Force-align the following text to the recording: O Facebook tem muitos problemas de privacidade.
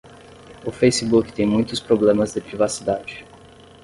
O 0.65 0.71
Facebook 0.71 1.31
tem 1.31 1.45
muitos 1.45 1.79
problemas 1.79 2.33
de 2.33 2.41
privacidade. 2.41 3.23